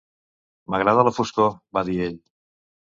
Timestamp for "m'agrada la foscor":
0.75-1.55